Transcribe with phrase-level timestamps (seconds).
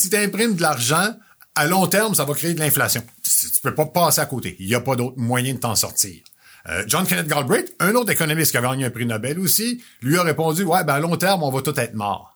[0.00, 1.14] si tu imprimes de l'argent,
[1.54, 3.02] à long terme, ça va créer de l'inflation.
[3.22, 4.56] Tu peux pas passer à côté.
[4.58, 6.20] Il n'y a pas d'autre moyen de t'en sortir.
[6.68, 10.18] Euh, John Kenneth Galbraith, un autre économiste qui a gagné un prix Nobel aussi, lui
[10.18, 12.29] a répondu, ouais, ben à long terme, on va tout être mort.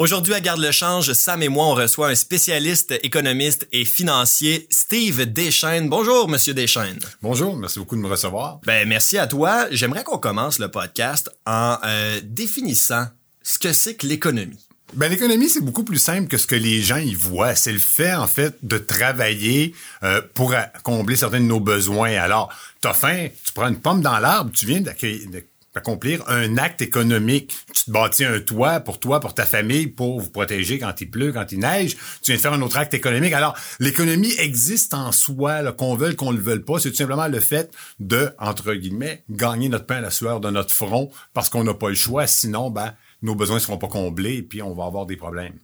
[0.00, 4.66] Aujourd'hui, à Garde le Change, Sam et moi, on reçoit un spécialiste économiste et financier,
[4.70, 5.90] Steve Deschaines.
[5.90, 7.00] Bonjour, Monsieur Deschaines.
[7.20, 8.60] Bonjour, merci beaucoup de me recevoir.
[8.64, 9.66] Ben, merci à toi.
[9.70, 13.08] J'aimerais qu'on commence le podcast en euh, définissant
[13.42, 14.66] ce que c'est que l'économie.
[14.94, 17.54] Ben, l'économie, c'est beaucoup plus simple que ce que les gens y voient.
[17.54, 22.12] C'est le fait, en fait, de travailler euh, pour combler certains de nos besoins.
[22.12, 25.28] Alors, t'as faim, tu prends une pomme dans l'arbre, tu viens d'accueillir
[25.74, 27.56] accomplir un acte économique.
[27.72, 31.10] Tu te bâtis un toit pour toi, pour ta famille, pour vous protéger quand il
[31.10, 31.96] pleut, quand il neige.
[32.22, 33.32] Tu viens de faire un autre acte économique.
[33.32, 36.78] Alors, l'économie existe en soi, qu'on veuille, qu'on ne le veuille pas.
[36.78, 40.50] C'est tout simplement le fait de, entre guillemets, gagner notre pain à la sueur de
[40.50, 42.26] notre front parce qu'on n'a pas le choix.
[42.26, 45.54] Sinon, ben, nos besoins ne seront pas comblés et puis on va avoir des problèmes.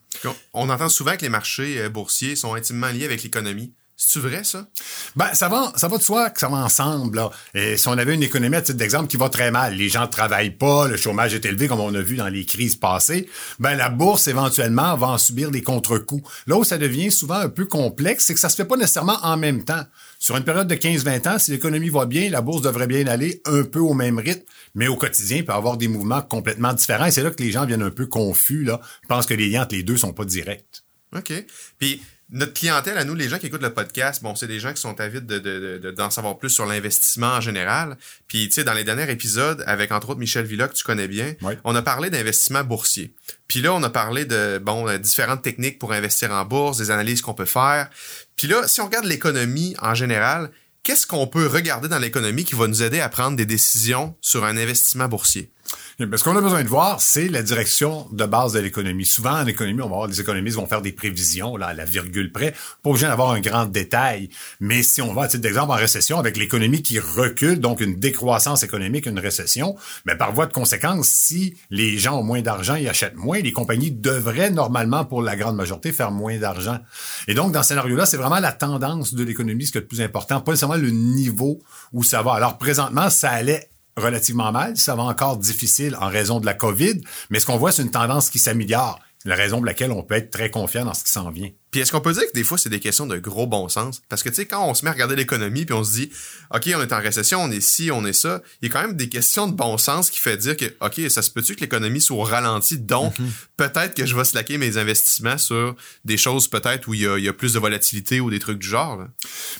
[0.54, 3.72] On entend souvent que les marchés euh, boursiers sont intimement liés avec l'économie.
[3.98, 4.68] C'est vrai ça?
[5.16, 7.18] Ben ça va, ça va de soi que ça va ensemble.
[7.54, 10.02] Et si on avait une économie à titre d'exemple qui va très mal, les gens
[10.02, 13.26] ne travaillent pas, le chômage est élevé comme on a vu dans les crises passées,
[13.58, 16.30] ben la bourse éventuellement va en subir des contre-coups.
[16.46, 19.18] Là où ça devient souvent un peu complexe, c'est que ça se fait pas nécessairement
[19.22, 19.84] en même temps.
[20.18, 23.40] Sur une période de 15-20 ans, si l'économie va bien, la bourse devrait bien aller
[23.46, 26.74] un peu au même rythme, mais au quotidien, il peut y avoir des mouvements complètement
[26.74, 27.06] différents.
[27.06, 29.62] Et c'est là que les gens viennent un peu confus, là, pensent que les liens
[29.62, 30.82] entre les deux sont pas directs.
[31.14, 31.32] OK.
[31.78, 34.72] Puis notre clientèle, à nous, les gens qui écoutent le podcast, bon, c'est des gens
[34.72, 37.96] qui sont avides d'en de, de, d'en savoir plus sur l'investissement en général.
[38.26, 41.06] Puis, tu sais, dans les derniers épisodes, avec entre autres Michel Villa, que tu connais
[41.06, 43.14] bien, on a parlé d'investissement boursier.
[43.46, 46.90] Puis là, on a parlé de, bon, euh, différentes techniques pour investir en bourse, des
[46.90, 47.88] analyses qu'on peut faire.
[48.34, 50.50] Puis là, si on regarde l'économie en général,
[50.82, 54.44] qu'est-ce qu'on peut regarder dans l'économie qui va nous aider à prendre des décisions sur
[54.44, 55.52] un investissement boursier?
[55.98, 59.06] Ce qu'on a besoin de voir, c'est la direction de base de l'économie.
[59.06, 61.86] Souvent, en économie, on va voir les économistes vont faire des prévisions là, à la
[61.86, 62.52] virgule près,
[62.82, 64.28] pas obligé d'avoir un grand détail.
[64.60, 67.98] Mais si on va, à titre d'exemple, en récession, avec l'économie qui recule, donc une
[67.98, 69.74] décroissance économique, une récession,
[70.04, 73.52] mais par voie de conséquence, si les gens ont moins d'argent, ils achètent moins, les
[73.52, 76.78] compagnies devraient normalement, pour la grande majorité, faire moins d'argent.
[77.26, 79.86] Et donc, dans ce scénario-là, c'est vraiment la tendance de l'économie, ce qui est le
[79.86, 81.62] plus important, pas nécessairement le niveau
[81.94, 82.34] où ça va.
[82.34, 84.76] Alors, présentement, ça allait relativement mal.
[84.76, 87.90] Ça va encore difficile en raison de la COVID, mais ce qu'on voit, c'est une
[87.90, 89.00] tendance qui s'améliore.
[89.18, 91.50] C'est la raison pour laquelle on peut être très confiant dans ce qui s'en vient.
[91.70, 94.02] Puis est-ce qu'on peut dire que des fois, c'est des questions de gros bon sens?
[94.08, 96.10] Parce que, tu sais, quand on se met à regarder l'économie, puis on se dit,
[96.54, 98.86] OK, on est en récession, on est ci, on est ça, il y a quand
[98.86, 101.60] même des questions de bon sens qui fait dire que, OK, ça se peut-tu que
[101.60, 103.30] l'économie soit au ralenti, donc mhm.
[103.56, 107.32] peut-être que je vais slacker mes investissements sur des choses peut-être où il y, a,
[107.32, 109.04] plus de volatilité ou des trucs du genre?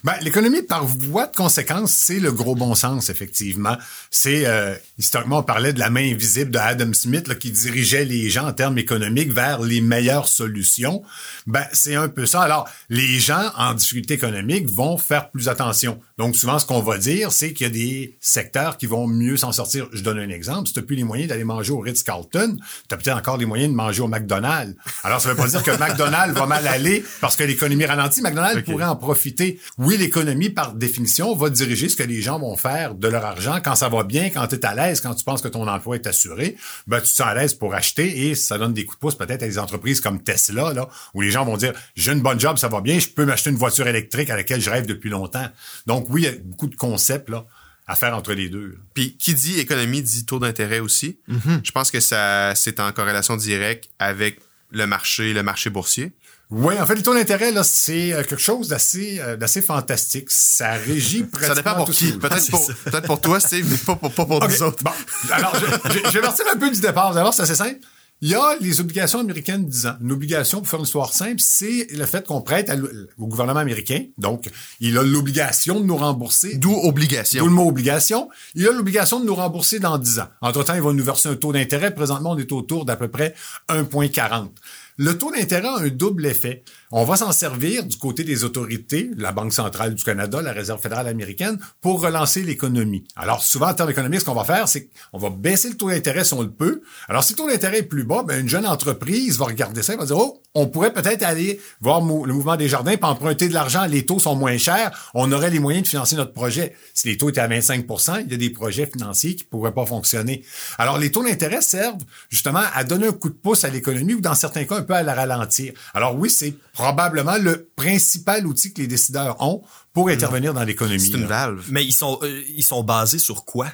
[0.05, 3.77] Ben, l'économie, par voie de conséquence, c'est le gros bon sens, effectivement.
[4.11, 8.05] C'est, euh, historiquement, on parlait de la main invisible de Adam Smith là, qui dirigeait
[8.05, 11.03] les gens en termes économiques vers les meilleures solutions.
[11.47, 12.41] Ben, c'est un un peu ça.
[12.41, 16.01] Alors, les gens en difficulté économique vont faire plus attention.
[16.19, 19.37] Donc, souvent, ce qu'on va dire, c'est qu'il y a des secteurs qui vont mieux
[19.37, 19.89] s'en sortir.
[19.93, 20.69] Je donne un exemple.
[20.69, 22.57] Si tu n'as plus les moyens d'aller manger au Ritz-Carlton,
[22.89, 24.75] tu as peut-être encore les moyens de manger au McDonald's.
[25.03, 28.23] Alors, ça ne veut pas dire que McDonald's va mal aller parce que l'économie ralentit.
[28.23, 29.61] McDonald's pourrait en profiter.
[29.79, 33.59] Oui, l'économie, par définition, va diriger ce que les gens vont faire de leur argent
[33.63, 35.97] quand ça va bien, quand tu es à l'aise, quand tu penses que ton emploi
[35.97, 36.57] est assuré.
[36.87, 39.15] Ben, tu te sens à l'aise pour acheter et ça donne des coups de pouce
[39.17, 42.39] peut-être à des entreprises comme Tesla, là, où les gens vont dire, j'ai une bonne
[42.39, 45.11] job, ça va bien, je peux m'acheter une voiture électrique à laquelle je rêve depuis
[45.11, 45.47] longtemps.
[45.87, 47.47] Donc oui, il y a beaucoup de concepts là
[47.89, 48.79] à faire entre les deux.
[48.95, 51.19] Puis qui dit économie dit taux d'intérêt aussi.
[51.29, 51.61] Mm-hmm.
[51.65, 54.41] Je pense que ça c'est en corrélation directe avec
[54.71, 56.13] le marché, le marché boursier.
[56.49, 60.31] Oui, en fait, le taux d'intérêt, là, c'est euh, quelque chose d'assez, euh, d'assez fantastique.
[60.31, 62.13] Ça régit pratiquement Ça dépend pour qui.
[62.13, 64.85] Peut-être pour, peut-être pour toi, Steve, mais pas pour, pas pour nous autres.
[64.85, 64.93] Bon.
[65.33, 67.13] Alors, je, je, vais partir un peu du départ.
[67.15, 67.81] D'abord, c'est assez simple.
[68.23, 69.97] Il y a les obligations américaines de 10 ans.
[70.01, 72.73] Une obligation, pour faire une histoire simple, c'est le fait qu'on prête
[73.19, 74.05] au gouvernement américain.
[74.17, 74.49] Donc,
[74.81, 76.57] il a l'obligation de nous rembourser.
[76.57, 77.43] D'où obligation.
[77.43, 78.31] D'où le mot obligation.
[78.55, 80.29] Il a l'obligation de nous rembourser dans 10 ans.
[80.41, 81.95] Entre-temps, il va nous verser un taux d'intérêt.
[81.95, 83.35] Présentement, on est autour d'à peu près
[83.69, 84.49] 1,40.
[84.97, 86.65] Le taux d'intérêt a un double effet.
[86.93, 90.81] On va s'en servir du côté des autorités, la Banque centrale du Canada, la Réserve
[90.81, 93.05] fédérale américaine, pour relancer l'économie.
[93.17, 95.91] Alors, souvent, en termes économiques, ce qu'on va faire, c'est qu'on va baisser le taux
[95.91, 96.83] d'intérêt si on le peut.
[97.09, 99.95] Alors, si le taux d'intérêt est plus bas, ben, une jeune entreprise va regarder ça
[99.95, 103.49] et va dire, oh, on pourrait peut-être aller voir le mouvement des jardins pour emprunter
[103.49, 103.85] de l'argent.
[103.87, 105.11] Les taux sont moins chers.
[105.13, 106.75] On aurait les moyens de financer notre projet.
[106.95, 109.85] Si les taux étaient à 25% il y a des projets financiers qui pourraient pas
[109.85, 110.45] fonctionner.
[110.79, 114.21] Alors, les taux d'intérêt servent justement à donner un coup de pouce à l'économie ou
[114.21, 115.73] dans certains cas un peu à la ralentir.
[115.93, 116.55] Alors oui, c'est
[116.87, 119.63] probablement le principal outil que les décideurs ont
[119.93, 121.01] pour intervenir dans l'économie.
[121.01, 121.65] C'est une valve.
[121.71, 123.67] Mais ils sont, euh, ils sont basés sur quoi,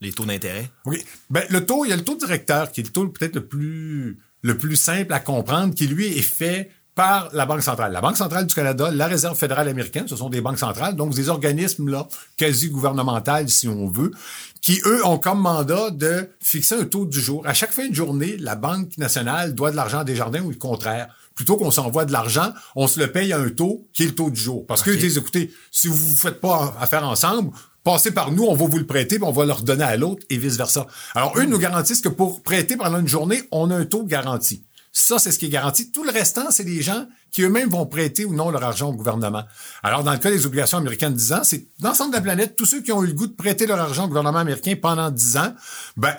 [0.00, 0.70] les taux d'intérêt?
[0.86, 1.04] Oui.
[1.28, 3.46] Ben, le taux, il y a le taux directeur, qui est le taux peut-être le
[3.46, 7.92] plus, le plus simple à comprendre, qui lui est fait par la Banque centrale.
[7.92, 11.12] La Banque centrale du Canada, la Réserve fédérale américaine, ce sont des banques centrales, donc
[11.14, 12.06] des organismes là
[12.36, 14.12] quasi gouvernementaux si on veut,
[14.60, 17.46] qui eux ont comme mandat de fixer un taux du jour.
[17.46, 20.56] À chaque fin de journée, la Banque nationale doit de l'argent à Desjardins ou le
[20.56, 21.08] contraire.
[21.34, 24.14] Plutôt qu'on s'envoie de l'argent, on se le paye à un taux qui est le
[24.14, 24.66] taux du jour.
[24.66, 27.50] Parce qu'ils disent, écoutez, si vous ne faites pas affaire ensemble,
[27.82, 30.24] passez par nous, on va vous le prêter, puis on va le redonner à l'autre
[30.30, 30.86] et vice-versa.
[31.14, 34.64] Alors, eux nous garantissent que pour prêter pendant une journée, on a un taux garanti.
[34.96, 35.90] Ça, c'est ce qui est garanti.
[35.90, 38.92] Tout le restant, c'est des gens qui eux-mêmes vont prêter ou non leur argent au
[38.92, 39.42] gouvernement.
[39.82, 42.54] Alors, dans le cas des obligations américaines de 10 ans, c'est l'ensemble de la planète,
[42.54, 45.10] tous ceux qui ont eu le goût de prêter leur argent au gouvernement américain pendant
[45.10, 45.52] 10 ans,
[45.96, 46.14] ben,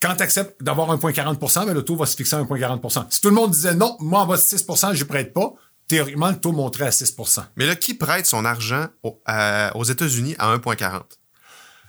[0.00, 3.28] quand tu acceptes d'avoir 1,40% ben, le taux va se fixer à 1,40% Si tout
[3.28, 5.52] le monde disait non, moi, en bas de 6% je prête pas,
[5.88, 8.86] théoriquement, le taux monterait à 6% Mais là, qui prête son argent
[9.74, 11.02] aux États-Unis à 1,40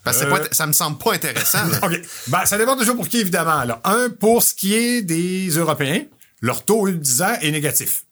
[0.03, 0.47] parce que euh...
[0.51, 1.59] ça me semble pas intéressant.
[1.83, 2.01] OK.
[2.27, 3.63] Ben, ça dépend toujours pour qui, évidemment.
[3.63, 3.81] Là.
[3.83, 6.03] Un, pour ce qui est des Européens,
[6.41, 8.05] leur taux, eu de 10 ans, est négatif.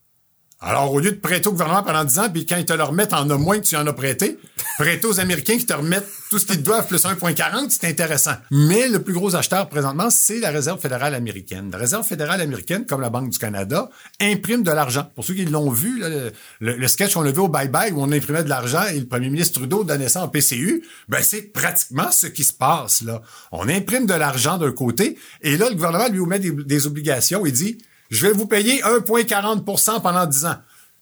[0.61, 2.83] Alors, au lieu de prêter au gouvernement pendant 10 ans, puis quand ils te le
[2.83, 4.37] remettent, en a moins que tu en as prêté,
[4.77, 8.33] prêter aux Américains qui te remettent tout ce qu'ils te doivent plus 1,40, c'est intéressant.
[8.51, 11.69] Mais le plus gros acheteur présentement, c'est la Réserve fédérale américaine.
[11.71, 13.89] La Réserve fédérale américaine, comme la Banque du Canada,
[14.19, 15.09] imprime de l'argent.
[15.15, 16.03] Pour ceux qui l'ont vu,
[16.59, 19.29] le, sketch qu'on a vu au bye-bye où on imprimait de l'argent et le premier
[19.29, 23.21] ministre Trudeau donnait ça en PCU, ben c'est pratiquement ce qui se passe là.
[23.53, 27.45] On imprime de l'argent d'un côté et là, le gouvernement lui met des, des obligations
[27.45, 27.77] et dit
[28.09, 30.57] je vais vous payer 1,40% pendant 10 ans.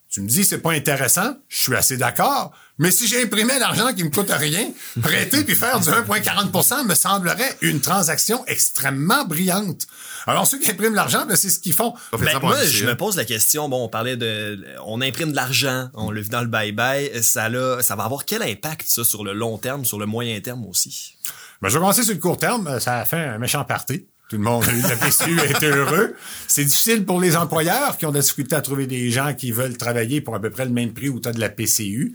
[0.10, 1.36] Tu me dis, c'est pas intéressant.
[1.50, 2.54] Je suis assez d'accord.
[2.78, 4.70] Mais si j'imprimais l'argent qui me coûte rien,
[5.02, 9.86] prêter puis faire du 1,40% me semblerait une transaction extrêmement brillante.
[10.26, 11.94] Alors, ceux qui impriment l'argent, ben, c'est ce qu'ils font.
[12.14, 15.90] Ben, moi, je me pose la question, bon, on parlait de, on imprime de l'argent,
[15.94, 17.50] on le vit dans le bye-bye, ça,
[17.82, 21.16] ça va avoir quel impact, ça, sur le long terme, sur le moyen terme aussi?
[21.62, 22.80] Ben, je vais commencer sur le court terme.
[22.80, 24.08] Ça a fait un méchant parti.
[24.30, 26.16] Tout le monde, la PCU est heureux.
[26.48, 29.52] C'est difficile pour les employeurs qui ont de la difficulté à trouver des gens qui
[29.52, 32.14] veulent travailler pour à peu près le même prix où tu as de la PCU.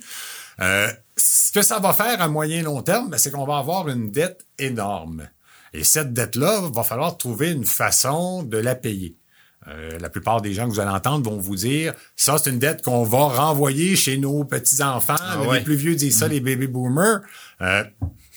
[0.60, 3.88] Euh, ce que ça va faire à moyen long terme, ben, c'est qu'on va avoir
[3.88, 5.28] une dette énorme.
[5.72, 9.16] Et cette dette-là, va falloir trouver une façon de la payer.
[9.68, 12.58] Euh, la plupart des gens que vous allez entendre vont vous dire ça c'est une
[12.58, 15.14] dette qu'on va renvoyer chez nos petits enfants.
[15.20, 16.30] Ah les plus vieux disent ça, mm.
[16.32, 17.20] les baby boomers.
[17.60, 17.84] Euh,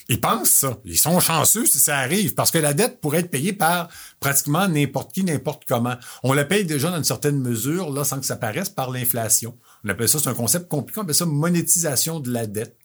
[0.08, 0.78] ils pensent ça.
[0.86, 4.68] Ils sont chanceux si ça arrive parce que la dette pourrait être payée par pratiquement
[4.68, 5.96] n'importe qui, n'importe comment.
[6.24, 9.58] On la paye déjà dans une certaine mesure, là, sans que ça paraisse, par l'inflation.
[9.84, 12.78] On appelle ça, c'est un concept compliqué, on appelle ça monétisation de la dette.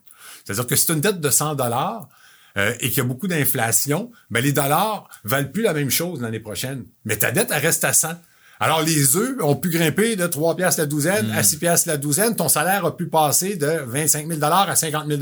[0.45, 2.09] C'est-à-dire que c'est une dette de 100 dollars,
[2.57, 6.21] euh, et qu'il y a beaucoup d'inflation, ben les dollars valent plus la même chose
[6.21, 6.85] l'année prochaine.
[7.05, 8.09] Mais ta dette, reste à 100.
[8.63, 11.59] Alors, les œufs ont pu grimper de 3 piastres la douzaine à 6 hmm.
[11.59, 12.37] piastres la douzaine.
[12.37, 15.21] Ton salaire a pu passer de 25 000 à 50 000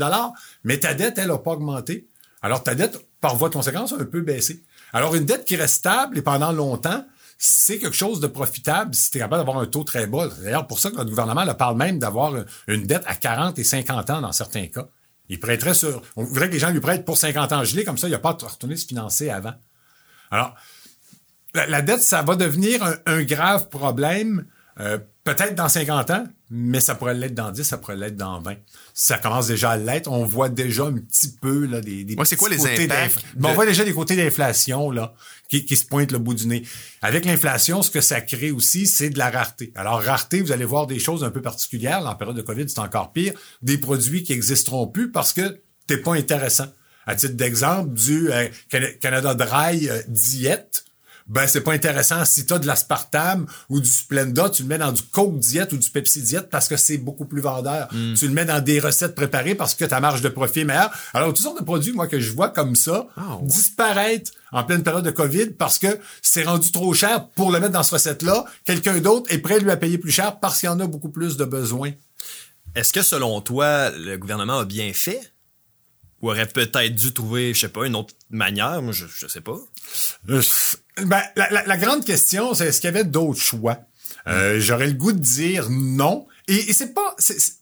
[0.65, 2.09] mais ta dette, elle n'a pas augmenté.
[2.41, 4.61] Alors, ta dette, par voie de conséquence, a un peu baissé.
[4.91, 7.05] Alors, une dette qui reste stable et pendant longtemps,
[7.37, 10.27] c'est quelque chose de profitable si tu es capable d'avoir un taux très bas.
[10.43, 12.33] D'ailleurs, pour ça que notre gouvernement le parle même d'avoir
[12.67, 14.89] une dette à 40 et 50 ans dans certains cas.
[15.29, 16.01] Il prêterait sur...
[16.17, 18.15] On voudrait que les gens lui prêtent pour 50 ans gelés, comme ça, il n'y
[18.15, 19.53] a pas à retourner se financer avant.
[20.31, 20.55] Alors,
[21.53, 24.45] la, dette, ça va devenir un, grave problème,
[24.79, 28.39] euh, peut-être dans 50 ans, mais ça pourrait l'être dans 10, ça pourrait l'être dans
[28.41, 28.55] 20.
[28.93, 30.09] Ça commence déjà à l'être.
[30.11, 33.19] On voit déjà un petit peu là, des, des c'est quoi les impacts?
[33.43, 35.13] On voit déjà des côtés d'inflation là
[35.47, 36.63] qui, qui se pointent le bout du nez.
[37.01, 39.71] Avec l'inflation, ce que ça crée aussi, c'est de la rareté.
[39.75, 42.05] Alors, rareté, vous allez voir des choses un peu particulières.
[42.05, 43.33] En période de COVID, c'est encore pire.
[43.61, 46.67] Des produits qui existeront plus parce que t'es pas intéressant.
[47.05, 48.47] À titre d'exemple, du euh,
[49.01, 50.85] Canada Dry euh, diète,
[51.29, 52.25] ben c'est pas intéressant.
[52.25, 55.71] Si tu as de l'aspartame ou du Splenda, tu le mets dans du Coke diète
[55.73, 57.87] ou du Pepsi diète parce que c'est beaucoup plus vendeur.
[57.93, 58.15] Mm.
[58.15, 60.91] Tu le mets dans des recettes préparées parce que ta marge de profit est meilleure.
[61.13, 64.81] Alors, toutes sortes de produits, moi, que je vois comme ça, ah, disparaître en pleine
[64.81, 68.45] période de COVID parce que c'est rendu trop cher pour le mettre dans cette recette-là.
[68.65, 71.09] Quelqu'un d'autre est prêt lui à payer plus cher parce qu'il y en a beaucoup
[71.09, 71.91] plus de besoins.
[72.75, 75.19] Est-ce que selon toi, le gouvernement a bien fait?
[76.21, 78.81] Ou aurait peut-être dû trouver, je sais pas, une autre manière?
[78.81, 79.57] Moi, je, je sais pas.
[80.29, 80.41] Euh,
[81.03, 83.79] ben, la, grande question, c'est est-ce qu'il y avait d'autres choix?
[84.27, 86.27] Euh, J'aurais le goût de dire non.
[86.47, 87.15] Et, c'est pas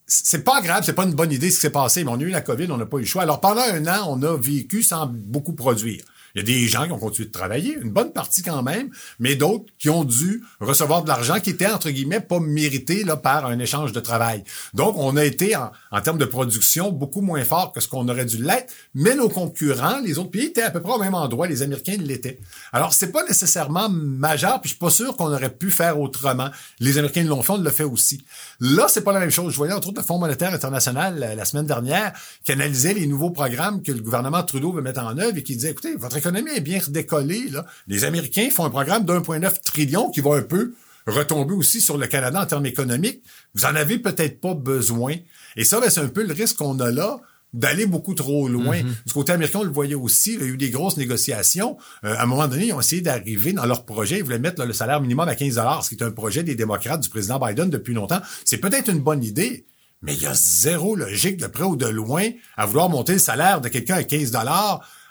[0.07, 2.23] c'est pas grave, c'est pas une bonne idée ce qui s'est passé, mais on a
[2.23, 3.23] eu la COVID, on n'a pas eu le choix.
[3.23, 6.03] Alors pendant un an, on a vécu sans beaucoup produire.
[6.37, 8.91] Il y a des gens qui ont continué de travailler, une bonne partie quand même,
[9.17, 13.17] mais d'autres qui ont dû recevoir de l'argent qui était, entre guillemets, pas mérité là,
[13.17, 14.43] par un échange de travail.
[14.75, 18.07] Donc, on a été, en, en termes de production, beaucoup moins fort que ce qu'on
[18.07, 21.15] aurait dû l'être, mais nos concurrents, les autres pays, étaient à peu près au même
[21.15, 22.39] endroit, les Américains l'étaient.
[22.71, 26.51] Alors, c'est pas nécessairement majeur, puis je suis pas sûr qu'on aurait pu faire autrement.
[26.79, 28.23] Les Américains l'ont fait, on le fait aussi.
[28.59, 29.53] Là, c'est pas la même chose.
[29.53, 32.13] Je voyais entre autres le Fonds monétaire international la semaine dernière
[32.45, 35.55] qui analysait les nouveaux programmes que le gouvernement Trudeau veut mettre en œuvre et qui
[35.55, 37.49] disait, écoutez, votre économie est bien redécollée.
[37.49, 37.65] Là.
[37.87, 40.73] Les Américains font un programme d'1,9 trillion qui va un peu
[41.05, 43.23] retomber aussi sur le Canada en termes économiques.
[43.55, 45.15] Vous en avez peut-être pas besoin.
[45.55, 47.17] Et ça, ben, c'est un peu le risque qu'on a là
[47.53, 48.81] d'aller beaucoup trop loin.
[48.81, 49.05] Mm-hmm.
[49.05, 51.77] Du côté américain, on le voyait aussi, il y a eu des grosses négociations.
[52.03, 54.63] Euh, à un moment donné, ils ont essayé d'arriver dans leur projet, ils voulaient mettre
[54.65, 57.69] le salaire minimum à 15 ce qui est un projet des démocrates du président Biden
[57.69, 58.19] depuis longtemps.
[58.43, 59.65] C'est peut-être une bonne idée,
[60.01, 63.19] mais il y a zéro logique de près ou de loin à vouloir monter le
[63.19, 64.31] salaire de quelqu'un à 15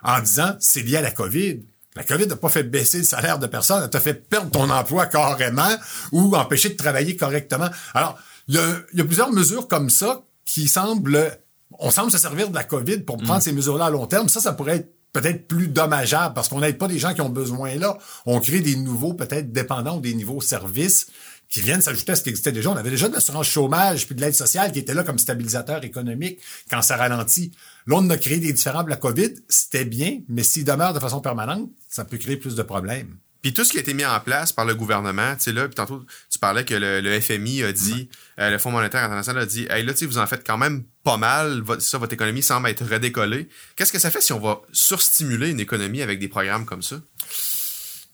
[0.06, 1.60] en disant c'est lié à la COVID.
[1.96, 4.70] La COVID n'a pas fait baisser le salaire de personne, elle t'a fait perdre ton
[4.70, 5.68] emploi carrément
[6.12, 7.68] ou empêcher de travailler correctement.
[7.94, 11.38] Alors, il y a, il y a plusieurs mesures comme ça qui semblent,
[11.78, 13.42] on semble se servir de la COVID pour prendre mm.
[13.42, 14.28] ces mesures-là à long terme.
[14.28, 17.30] Ça, ça pourrait être peut-être plus dommageable parce qu'on n'aide pas des gens qui ont
[17.30, 17.96] besoin là.
[18.26, 21.06] On crée des nouveaux, peut-être dépendants ou des nouveaux services
[21.48, 22.70] qui viennent s'ajouter à ce qui existait déjà.
[22.70, 25.84] On avait déjà de l'assurance chômage puis de l'aide sociale qui était là comme stabilisateur
[25.84, 27.52] économique quand ça ralentit.
[27.86, 29.34] Là, on a créé des différents la COVID.
[29.48, 33.16] C'était bien, mais s'il demeure de façon permanente, ça peut créer plus de problèmes.
[33.42, 35.66] Puis tout ce qui a été mis en place par le gouvernement, tu sais là,
[35.66, 38.08] puis tantôt tu parlais que le, FMI a dit,
[38.40, 40.58] euh, le Fonds monétaire international a dit, hey là tu sais vous en faites quand
[40.58, 43.48] même pas mal, ça votre économie semble être redécollée.
[43.76, 46.96] Qu'est-ce que ça fait si on va surstimuler une économie avec des programmes comme ça?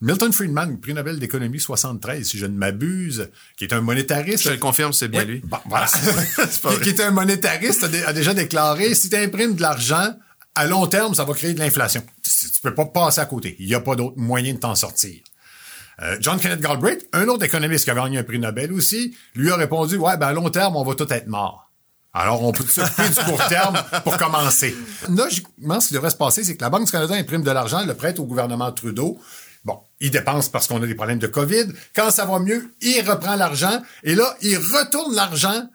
[0.03, 4.43] Milton Friedman, prix Nobel d'économie 73, si je ne m'abuse, qui est un monétariste.
[4.43, 5.41] Je le confirme, c'est bien lui.
[5.45, 5.87] Bon, voilà.
[6.83, 10.13] qui, est un monétariste, a, déjà déclaré, si tu imprimes de l'argent,
[10.57, 12.03] à long terme, ça va créer de l'inflation.
[12.21, 13.55] Tu peux pas passer à côté.
[13.61, 15.21] Il n'y a pas d'autre moyen de t'en sortir.
[16.01, 19.53] Euh, John Kenneth Galbraith, un autre économiste qui a gagné un prix Nobel aussi, lui
[19.53, 21.71] a répondu, ouais, ben à long terme, on va tout être mort.
[22.15, 24.77] Alors, on peut s'occuper du court terme pour commencer.
[25.09, 27.87] Logiquement, ce qui devrait se passer, c'est que la Banque du Canada imprime de l'argent,
[27.87, 29.19] le prête au gouvernement Trudeau.
[29.65, 31.67] Bon, il dépense parce qu'on a des problèmes de COVID.
[31.95, 35.69] Quand ça va mieux, il reprend l'argent et là, il retourne l'argent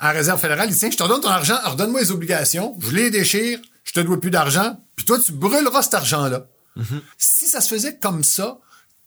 [0.00, 0.68] en réserve fédérale.
[0.68, 3.92] Il dit, tiens, je te donne ton argent, redonne-moi les obligations, je les déchire, je
[3.92, 6.46] te dois plus d'argent, puis toi, tu brûleras cet argent-là.
[6.76, 7.00] Mm-hmm.
[7.18, 8.58] Si ça se faisait comme ça,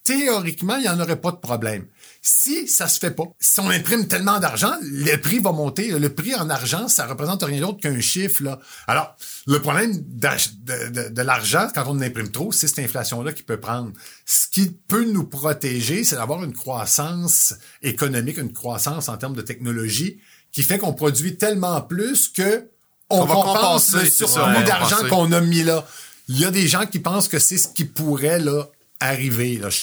[0.04, 1.86] théoriquement, il n'y en aurait pas de problème.
[2.20, 5.90] Si ça se fait pas, si on imprime tellement d'argent, le prix va monter.
[5.98, 8.42] Le prix en argent, ça représente rien d'autre qu'un chiffre.
[8.42, 8.60] Là.
[8.86, 13.58] Alors, le problème de, de, l'argent, quand on imprime trop, c'est cette inflation-là qui peut
[13.58, 13.92] prendre.
[14.26, 19.42] Ce qui peut nous protéger, c'est d'avoir une croissance économique, une croissance en termes de
[19.42, 20.20] technologie,
[20.52, 22.68] qui fait qu'on produit tellement plus que
[23.10, 25.86] on, compense le surplus d'argent qu'on a mis là.
[26.28, 28.68] Il y a des gens qui pensent que c'est ce qui pourrait là
[29.00, 29.56] arriver.
[29.58, 29.68] Là.
[29.70, 29.82] Je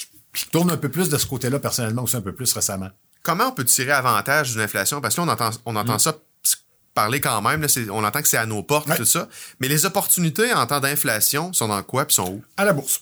[0.51, 2.89] tourne un peu plus de ce côté-là personnellement aussi un peu plus récemment.
[3.23, 5.01] Comment on peut tirer avantage d'une inflation?
[5.01, 5.99] Parce que on entend, on entend mm.
[5.99, 6.17] ça
[6.93, 9.27] parler quand même, on entend que c'est à nos portes, tout ça.
[9.59, 12.43] Mais les opportunités en temps d'inflation sont dans quoi puis sont où?
[12.57, 12.99] À la bourse.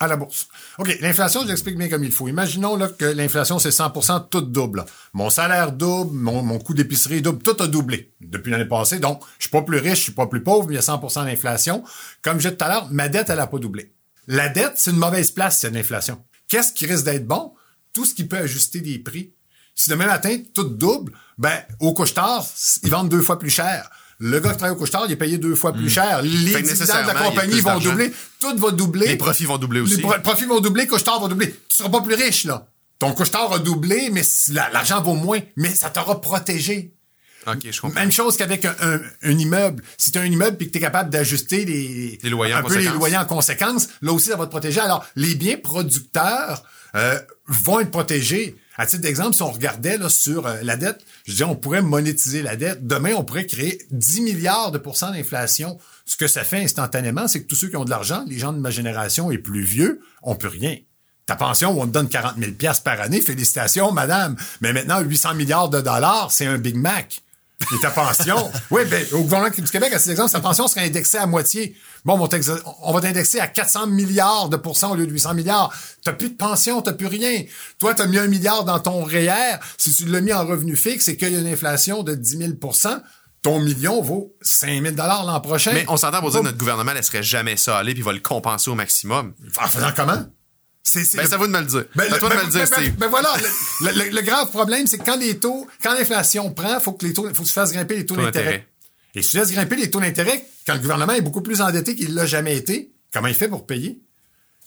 [0.00, 0.48] À la bourse.
[0.78, 2.26] OK, l'inflation, je l'explique bien comme il faut.
[2.26, 4.84] Imaginons là, que l'inflation, c'est 100% tout double.
[5.12, 8.98] Mon salaire double, mon, coût d'épicerie double, tout a doublé depuis l'année passée.
[8.98, 10.82] Donc, je suis pas plus riche, je suis pas plus pauvre, mais il y a
[10.82, 11.84] 100% d'inflation.
[12.20, 13.92] Comme j'ai dit tout à l'heure, ma dette, elle a pas doublé.
[14.28, 16.22] La dette, c'est une mauvaise place, c'est l'inflation.
[16.48, 17.52] Qu'est-ce qui risque d'être bon?
[17.92, 19.34] Tout ce qui peut ajuster des prix.
[19.74, 22.46] Si demain matin, tout double, ben, au couche-tard,
[22.82, 23.90] ils vendent deux fois plus cher.
[24.18, 25.90] Le gars qui travaille au couche-tard, il est payé deux fois plus hmm.
[25.90, 26.22] cher.
[26.22, 28.12] Les dividendes de la compagnie vont doubler.
[28.38, 29.08] Tout va doubler.
[29.08, 29.96] Les profits vont doubler aussi.
[29.96, 31.50] Les profits vont doubler, couche-tard va doubler.
[31.68, 32.68] Tu seras pas plus riche, là.
[32.98, 35.40] Ton couche-tard a doublé, mais l'argent vaut moins.
[35.56, 36.94] Mais ça t'aura protégé.
[37.94, 39.82] Même chose qu'avec un, immeuble.
[39.98, 42.78] Si tu as un immeuble et que tu es capable d'ajuster les, loyers un peu
[42.78, 44.80] les loyers en conséquence, là aussi, ça va te protéger.
[44.80, 46.62] Alors, les biens producteurs
[46.94, 48.56] euh, vont être protégés.
[48.76, 51.82] À titre d'exemple, si on regardait là, sur euh, la dette, je dis on pourrait
[51.82, 52.86] monétiser la dette.
[52.86, 55.78] Demain, on pourrait créer 10 milliards de pourcents d'inflation.
[56.04, 58.52] Ce que ça fait instantanément, c'est que tous ceux qui ont de l'argent, les gens
[58.52, 60.76] de ma génération et plus vieux, on peut rien.
[61.26, 64.36] Ta pension, on te donne 40 000 par année, félicitations, madame.
[64.60, 67.22] Mais maintenant, 800 milliards de dollars, c'est un Big Mac.
[67.74, 70.86] Et ta pension, oui, ben, au gouvernement du Québec, à cet exemple, sa pension serait
[70.86, 71.76] indexée à moitié.
[72.04, 72.14] Bon,
[72.82, 75.72] on va t'indexer à 400 milliards de pourcents au lieu de 800 milliards.
[76.02, 77.44] T'as plus de pension, t'as plus rien.
[77.78, 79.58] Toi, t'as mis un milliard dans ton REER.
[79.78, 82.38] Si tu l'as mis en revenu fixe et qu'il y a une inflation de 10
[82.38, 83.02] 000%
[83.42, 85.72] ton million vaut 5 000 l'an prochain.
[85.74, 88.20] Mais on s'entend pour dire que notre gouvernement laisserait jamais ça aller puis va le
[88.20, 89.34] compenser au maximum.
[89.60, 90.24] En faisant comment?
[90.82, 91.84] C'est, ben, c'est à vous de me le dire.
[91.94, 93.32] Ben, toi de me le dire, ben, ben voilà,
[93.80, 97.22] le, grave problème, c'est que quand les taux, quand l'inflation prend, faut que les taux,
[97.32, 98.66] faut que tu fasses grimper les taux d'intérêt.
[99.14, 101.94] Et si tu laisses grimper les taux d'intérêt, quand le gouvernement est beaucoup plus endetté
[101.94, 104.00] qu'il l'a jamais été, comment il fait pour payer?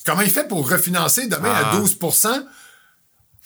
[0.06, 2.44] Comment il fait pour refinancer demain à 12 ah.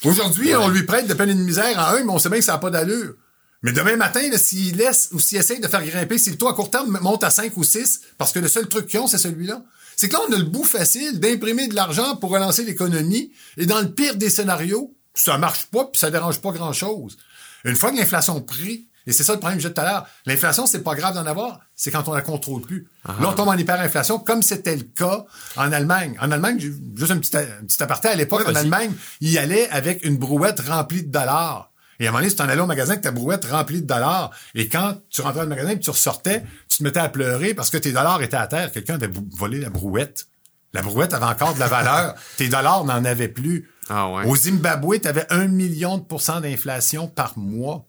[0.04, 2.40] Aujourd'hui, on lui prête de peine et de misère en un, mais on sait bien
[2.40, 3.16] que ça n'a pas d'allure.
[3.62, 6.54] Mais demain matin, s'il laisse ou s'il essaye de faire grimper, si le taux à
[6.54, 9.18] court terme monte à 5 ou 6, parce que le seul truc qu'ils ont, c'est
[9.18, 9.62] celui-là.
[10.00, 13.34] C'est que là, on a le bout facile d'imprimer de l'argent pour relancer l'économie.
[13.58, 17.18] Et dans le pire des scénarios, ça marche pas, puis ça dérange pas grand-chose.
[17.66, 20.08] Une fois que l'inflation pris, et c'est ça le problème que j'ai tout à l'heure,
[20.26, 22.88] l'inflation, c'est pas grave d'en avoir, c'est quand on la contrôle plus.
[23.04, 23.18] Ah.
[23.20, 25.26] Là, on tombe en hyperinflation, comme c'était le cas
[25.58, 26.18] en Allemagne.
[26.22, 26.60] En Allemagne,
[26.96, 30.16] juste un petit, un petit aparté, à l'époque, en Allemagne, il y allait avec une
[30.16, 31.69] brouette remplie de dollars.
[32.00, 33.88] Et à un moment donné, tu t'en allais au magasin avec ta brouette remplie de
[33.88, 34.32] dollars.
[34.56, 37.54] Et quand tu rentrais dans le magasin et tu ressortais, tu te mettais à pleurer
[37.54, 38.72] parce que tes dollars étaient à terre.
[38.72, 40.28] Quelqu'un avait volé la brouette.
[40.74, 42.16] La brouette avait encore de la valeur.
[42.38, 43.70] tes dollars n'en avaient plus.
[43.90, 44.26] Ah ouais.
[44.26, 47.86] Au Zimbabwe, tu avais un million de pourcents d'inflation par mois.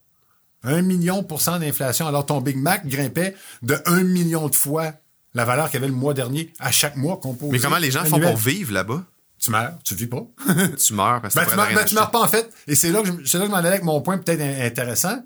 [0.63, 2.07] Un million de pourcents d'inflation.
[2.07, 4.93] Alors ton Big Mac grimpait de un million de fois
[5.35, 7.53] la valeur qu'il avait le mois dernier à chaque mois composé.
[7.53, 9.05] Mais comment les gens font pour vivre là-bas?
[9.41, 10.23] Tu meurs, tu vis pas.
[10.79, 12.53] tu meurs parce que ben, tu, meurs, ben, tu meurs pas en fait.
[12.67, 15.25] Et c'est là que je, là que je m'en allais avec mon point peut-être intéressant.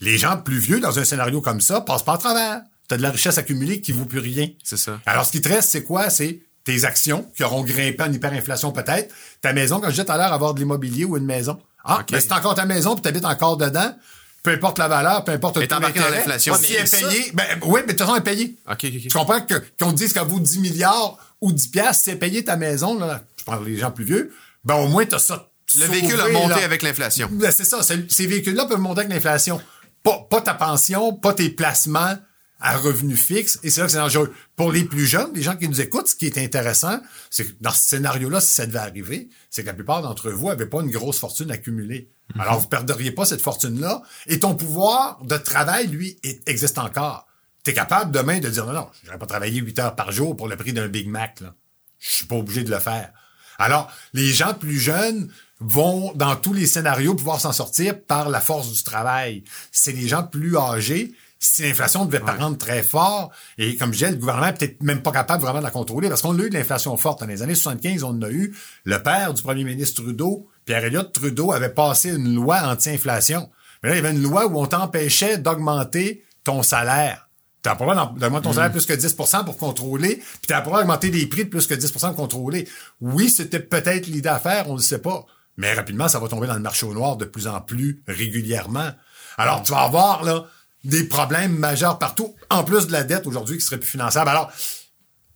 [0.00, 2.60] Les gens plus vieux dans un scénario comme ça passent pas à travers.
[2.88, 4.48] Tu as de la richesse accumulée qui vaut plus rien.
[4.62, 5.00] C'est ça.
[5.06, 6.10] Alors ce qui te reste, c'est quoi?
[6.10, 9.14] C'est tes actions qui auront grimpé en hyperinflation peut-être.
[9.40, 11.58] Ta maison, quand je disais tout à l'heure, avoir de l'immobilier ou une maison.
[11.82, 13.94] Ah, mais c'est encore ta maison puis tu habites encore dedans.
[14.42, 16.54] Peu importe la valeur, peu importe le taux dans l'inflation.
[16.54, 18.56] Si elle est payée, ben, oui, mais de toute façon, elle est payée.
[18.78, 22.44] Tu comprends que, qu'on te dise qu'elle vaut 10 milliards ou 10 piastres, c'est payé
[22.44, 23.22] ta maison, là,
[23.64, 24.32] les gens plus vieux,
[24.64, 25.50] ben au moins t'as ça.
[25.78, 27.28] Le véhicule a monté avec l'inflation.
[27.32, 27.82] Ben, c'est ça.
[27.82, 29.60] Ces véhicules-là peuvent monter avec l'inflation.
[30.02, 32.16] Pas, pas ta pension, pas tes placements
[32.60, 33.58] à revenu fixe.
[33.62, 34.32] Et c'est là que c'est dangereux.
[34.54, 37.00] Pour les plus jeunes, les gens qui nous écoutent, ce qui est intéressant,
[37.30, 40.48] c'est que dans ce scénario-là, si ça devait arriver, c'est que la plupart d'entre vous
[40.48, 42.10] n'avaient pas une grosse fortune accumulée.
[42.34, 42.40] Mhm.
[42.40, 44.02] Alors, vous perdriez pas cette fortune-là.
[44.26, 47.26] Et ton pouvoir de travail, lui, existe encore.
[47.64, 50.36] Tu es capable demain de dire, non, non, je pas travailler 8 heures par jour
[50.36, 51.40] pour le prix d'un Big Mac.
[51.40, 51.54] Là.
[51.98, 53.12] Je suis pas obligé de le faire.
[53.58, 55.28] Alors, les gens plus jeunes
[55.60, 59.44] vont, dans tous les scénarios, pouvoir s'en sortir par la force du travail.
[59.72, 61.12] C'est les gens plus âgés.
[61.38, 65.02] Si l'inflation devait prendre très fort, et comme je disais, le gouvernement n'est peut-être même
[65.02, 67.20] pas capable vraiment de la contrôler, parce qu'on a eu de l'inflation forte.
[67.20, 71.12] Dans les années 75, on a eu le père du premier ministre Trudeau, Pierre Elliott
[71.12, 73.50] Trudeau, avait passé une loi anti-inflation.
[73.82, 77.25] Mais là, il y avait une loi où on t'empêchait d'augmenter ton salaire.
[77.66, 78.74] T'as pas le droit d'augmenter ton salaire mm.
[78.74, 81.66] plus que 10% pour contrôler, puis t'as pas le droit d'augmenter les prix de plus
[81.66, 82.68] que 10% pour contrôler.
[83.00, 85.26] Oui, c'était peut-être l'idée à faire, on ne sait pas.
[85.56, 88.92] Mais rapidement, ça va tomber dans le marché au noir de plus en plus régulièrement.
[89.36, 90.44] Alors, tu vas avoir là
[90.84, 94.30] des problèmes majeurs partout, en plus de la dette aujourd'hui qui serait plus finançable.
[94.30, 94.52] Alors,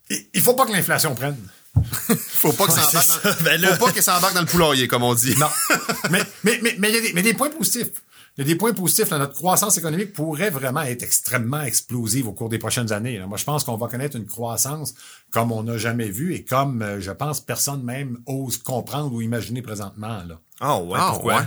[0.08, 1.36] il faut pas que l'inflation prenne.
[2.14, 4.86] faut pas que ça embarque dans, ben faut pas que ça embarque dans le poulailler,
[4.86, 5.34] comme on dit.
[5.36, 5.48] Non.
[6.10, 7.90] mais, mais, mais, mais, il y a des, mais des points positifs
[8.36, 9.10] il y a des points positifs.
[9.10, 13.18] notre croissance économique pourrait vraiment être extrêmement explosive au cours des prochaines années.
[13.26, 14.94] Moi, je pense qu'on va connaître une croissance
[15.30, 19.20] comme on n'a jamais vu et comme, euh, je pense, personne même ose comprendre ou
[19.20, 20.22] imaginer présentement.
[20.24, 20.40] Là.
[20.62, 21.44] Oh ouais, ah, pourquoi?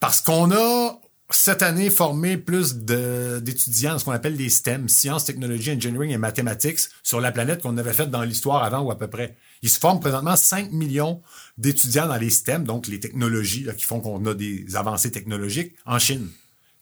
[0.00, 0.98] Parce qu'on a
[1.32, 6.80] cette année formé plus d'étudiants, ce qu'on appelle les STEM, sciences, technologies, engineering et mathématiques,
[7.02, 9.36] sur la planète qu'on avait fait dans l'histoire avant ou à peu près.
[9.62, 11.22] Il se forme présentement 5 millions
[11.58, 15.98] d'étudiants dans les STEM, donc les technologies qui font qu'on a des avancées technologiques en
[15.98, 16.28] Chine.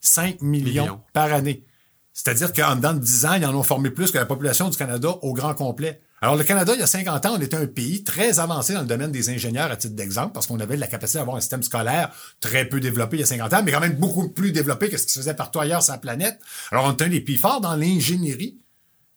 [0.01, 1.63] 5 millions, par année.
[2.13, 4.77] C'est-à-dire qu'en dedans de 10 ans, ils en ont formé plus que la population du
[4.77, 6.01] Canada au grand complet.
[6.23, 8.81] Alors, le Canada, il y a 50 ans, on était un pays très avancé dans
[8.81, 11.63] le domaine des ingénieurs, à titre d'exemple, parce qu'on avait la capacité d'avoir un système
[11.63, 14.89] scolaire très peu développé il y a 50 ans, mais quand même beaucoup plus développé
[14.89, 16.39] que ce qui se faisait partout ailleurs sur la planète.
[16.71, 18.59] Alors, on était un des pays forts dans l'ingénierie.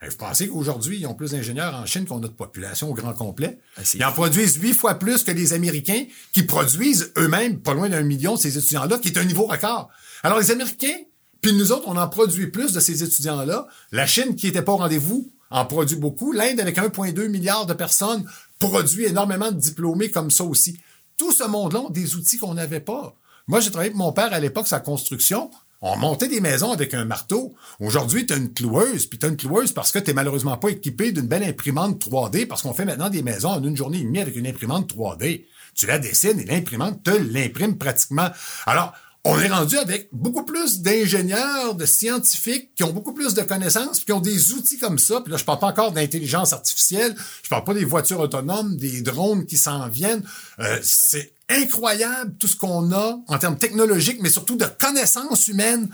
[0.09, 3.13] Vous pensez qu'aujourd'hui, ils ont plus d'ingénieurs en Chine qu'on a de population au grand
[3.13, 3.59] complet?
[3.77, 7.89] Ah, ils en produisent huit fois plus que les Américains qui produisent eux-mêmes pas loin
[7.91, 9.91] d'un million de ces étudiants-là, qui est un niveau record.
[10.23, 10.97] Alors, les Américains,
[11.45, 13.67] puis nous autres, on en produit plus de ces étudiants-là.
[13.93, 16.33] La Chine, qui était pas au rendez-vous, en produit beaucoup.
[16.33, 18.25] L'Inde, avec 1,2 milliard de personnes,
[18.59, 20.79] produit énormément de diplômés comme ça aussi.
[21.19, 23.15] Tout ce monde-là ont des outils qu'on n'avait pas.
[23.47, 25.51] Moi, j'ai travaillé avec mon père à l'époque, sa construction.
[25.83, 27.55] On montait des maisons avec un marteau.
[27.79, 31.13] Aujourd'hui, tu as une cloueuse, puis tu une cloueuse parce que tu malheureusement pas équipé
[31.13, 34.21] d'une belle imprimante 3D, parce qu'on fait maintenant des maisons en une journée et demie
[34.21, 35.45] avec une imprimante 3D.
[35.75, 38.31] Tu la dessines et l'imprimante te l'imprime pratiquement.
[38.65, 43.41] Alors, on est rendu avec beaucoup plus d'ingénieurs, de scientifiques qui ont beaucoup plus de
[43.43, 45.23] connaissances, qui ont des outils comme ça.
[45.23, 49.01] Puis là, je parle pas encore d'intelligence artificielle, je parle pas des voitures autonomes, des
[49.01, 50.23] drones qui s'en viennent.
[50.59, 55.89] Euh, c'est incroyable tout ce qu'on a en termes technologiques, mais surtout de connaissances humaines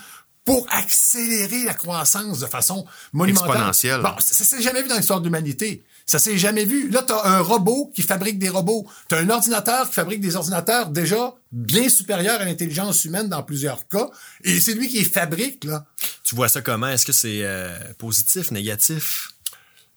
[0.44, 3.50] pour accélérer la croissance de façon monumentale.
[3.50, 4.00] Exponentielle.
[4.02, 5.84] Bon, ça s'est jamais vu dans l'histoire de l'humanité.
[6.10, 6.90] Ça s'est jamais vu.
[6.90, 8.84] Là, tu as un robot qui fabrique des robots.
[9.08, 13.44] Tu as un ordinateur qui fabrique des ordinateurs déjà bien supérieurs à l'intelligence humaine dans
[13.44, 14.10] plusieurs cas.
[14.42, 15.84] Et c'est lui qui les fabrique, là.
[16.24, 16.88] Tu vois ça comment?
[16.88, 19.28] Est-ce que c'est euh, positif, négatif?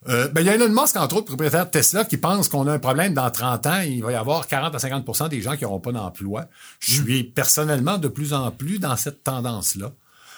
[0.06, 2.68] Euh, ben, il y a Elon Musk, entre autres, propriétaire de Tesla, qui pense qu'on
[2.68, 3.80] a un problème dans 30 ans.
[3.80, 6.46] Il va y avoir 40 à 50% des gens qui n'auront pas d'emploi.
[6.78, 7.04] Je hmm.
[7.06, 9.90] suis personnellement de plus en plus dans cette tendance-là.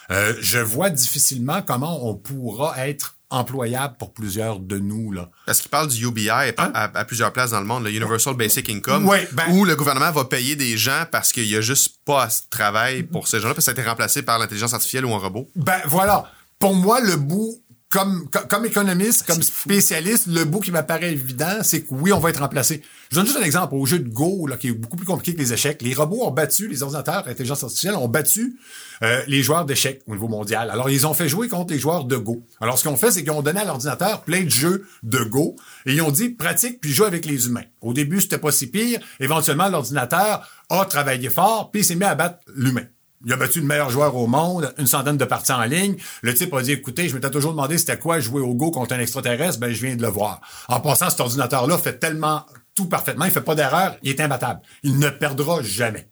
[0.09, 5.11] Euh, je vois difficilement comment on pourra être employable pour plusieurs de nous.
[5.11, 5.29] Là.
[5.45, 7.03] Parce qu'il parle du UBI à, hein?
[7.05, 10.55] plusieurs places dans le monde, le Universal Basic Income, ben où le gouvernement va payer
[10.55, 13.65] des gens parce qu'il y a juste pas assez de travail pour ces gens-là, parce
[13.65, 15.49] que ça a été remplacé par l'intelligence artificielle ou un robot.
[15.55, 16.31] Ben voilà.
[16.59, 21.83] Pour moi, le bout comme, comme économiste, comme spécialiste, le bout qui m'apparaît évident, c'est
[21.83, 22.81] que oui, on va être remplacé.
[23.09, 23.75] Je donne juste un exemple.
[23.75, 26.25] Au jeu de Go, là, qui est beaucoup plus compliqué que les échecs, les robots
[26.25, 28.57] ont battu, les ordinateurs, l'intelligence artificielle ont battu
[29.03, 30.69] euh, les joueurs d'échecs au niveau mondial.
[30.69, 32.43] Alors, ils ont fait jouer contre les joueurs de Go.
[32.59, 35.19] Alors, ce qu'ils ont fait, c'est qu'ils ont donné à l'ordinateur plein de jeux de
[35.19, 37.63] Go et ils ont dit pratique puis joue avec les humains.
[37.79, 38.99] Au début, c'était pas si pire.
[39.21, 42.83] Éventuellement, l'ordinateur a travaillé fort puis s'est mis à battre l'humain.
[43.25, 45.95] Il a battu le meilleur joueur au monde, une centaine de parties en ligne.
[46.21, 48.93] Le type a dit, écoutez, je m'étais toujours demandé c'était quoi jouer au Go contre
[48.93, 50.39] un extraterrestre, ben je viens de le voir.
[50.67, 54.61] En passant, cet ordinateur-là fait tellement tout parfaitement, il fait pas d'erreur, il est imbattable.
[54.83, 56.09] Il ne perdra jamais.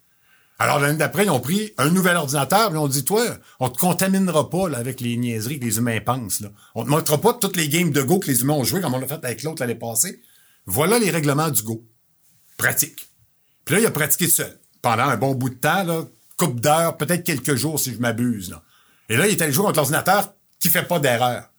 [0.58, 3.24] Alors l'année d'après, ils ont pris un nouvel ordinateur, ils ont dit, toi,
[3.60, 6.40] on te contaminera pas là, avec les niaiseries que les humains pensent.
[6.40, 6.50] Là.
[6.74, 8.94] On te montrera pas toutes les games de Go que les humains ont joué comme
[8.94, 10.22] on l'a fait avec l'autre l'année passée.
[10.66, 11.86] Voilà les règlements du Go.
[12.58, 13.10] Pratique.
[13.66, 14.58] Puis là, il a pratiqué seul.
[14.82, 16.04] Pendant un bon bout de temps, là,
[16.38, 18.52] coupe d'heures, peut-être quelques jours si je m'abuse.
[18.52, 18.62] Là.
[19.10, 21.50] Et là, il est allé jouer contre l'ordinateur qui fait pas d'erreur.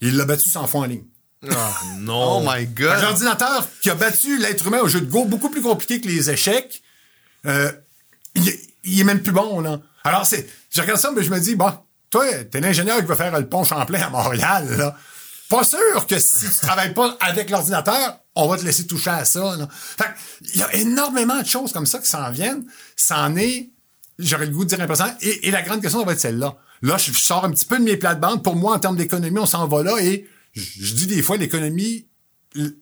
[0.00, 1.04] Il l'a battu sans fond en ligne.
[1.42, 1.54] Oh
[1.98, 2.38] non.
[2.38, 3.02] oh my God.
[3.02, 6.30] L'ordinateur qui a battu l'être humain au jeu de Go, beaucoup plus compliqué que les
[6.30, 6.82] échecs,
[7.46, 7.70] euh,
[8.34, 9.80] il, est même plus bon, là.
[10.04, 11.72] Alors, c'est, je regarde ça, mais je me dis, bon,
[12.10, 14.96] toi, t'es l'ingénieur qui va faire le pont Champlain à Montréal, là.
[15.50, 19.24] Pas sûr que si tu travailles pas avec l'ordinateur, on va te laisser toucher à
[19.24, 19.68] ça, là.
[19.70, 20.08] Fait
[20.40, 22.64] il y a énormément de choses comme ça qui s'en viennent.
[22.96, 23.70] C'en est
[24.18, 25.14] j'aurais le goût de dire impressionnant.
[25.20, 26.56] Et, et la grande question, ça va être celle-là.
[26.82, 28.42] Là, je sors un petit peu de mes plates-bandes.
[28.42, 29.96] Pour moi, en termes d'économie, on s'en va là.
[30.00, 32.06] Et je, dis des fois, l'économie,
[32.56, 32.72] on,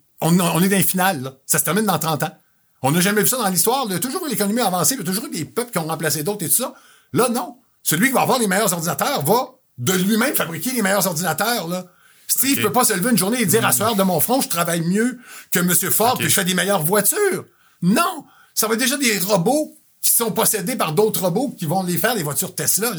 [0.40, 1.32] on, est dans les finales.
[1.46, 2.38] Ça se termine dans 30 ans.
[2.82, 3.84] On n'a jamais vu ça dans l'histoire.
[3.86, 4.94] Il y a toujours eu l'économie avancée.
[4.94, 6.74] Il y a toujours eu des peuples qui ont remplacé d'autres et tout ça.
[7.12, 7.56] Là, non.
[7.82, 11.68] Celui qui va avoir les meilleurs ordinateurs va de lui-même fabriquer les meilleurs ordinateurs.
[11.68, 11.86] Là.
[12.26, 14.40] Steve ne peut pas se lever une journée et dire à soir de mon front,
[14.40, 15.18] je travaille mieux
[15.52, 15.72] que M.
[15.90, 17.44] Ford et je fais des meilleures voitures.
[17.82, 18.24] Non.
[18.54, 21.96] Ça va être déjà des robots qui sont possédés par d'autres robots qui vont les
[21.96, 22.92] faire, les voitures Tesla.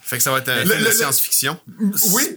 [0.00, 1.56] Fait que ça va être de science-fiction.
[2.12, 2.36] Oui.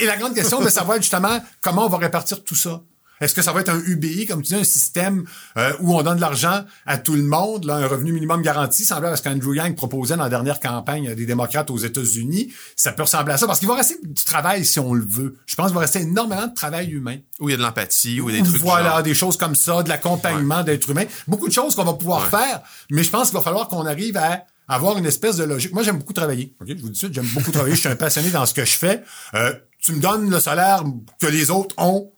[0.00, 2.82] et, la grande question, ça va être justement comment on va répartir tout ça.
[3.22, 5.24] Est-ce que ça va être un UBI, comme tu dis, un système
[5.56, 8.84] euh, où on donne de l'argent à tout le monde, là, un revenu minimum garanti,
[8.84, 12.52] semblable à ce qu'Andrew Yang proposait dans la dernière campagne des démocrates aux États-Unis?
[12.74, 15.36] Ça peut ressembler à ça, parce qu'il va rester du travail si on le veut.
[15.46, 17.18] Je pense qu'il va rester énormément de travail humain.
[17.38, 19.88] Où il y a de l'empathie, ou des trucs Voilà, des choses comme ça, de
[19.88, 21.06] l'accompagnement d'êtres humains.
[21.28, 24.16] Beaucoup de choses qu'on va pouvoir faire, mais je pense qu'il va falloir qu'on arrive
[24.16, 25.72] à avoir une espèce de logique.
[25.72, 26.54] Moi, j'aime beaucoup travailler.
[26.60, 27.76] Ok, je vous dis ça, j'aime beaucoup travailler.
[27.76, 29.02] Je suis un passionné dans ce que je fais.
[29.34, 30.82] Euh, tu me donnes le salaire
[31.20, 32.10] que les autres ont